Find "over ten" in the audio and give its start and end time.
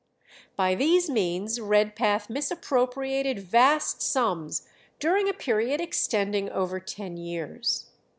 6.49-7.17